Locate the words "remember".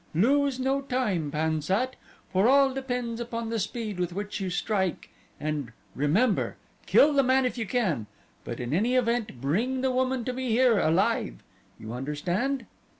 5.93-6.57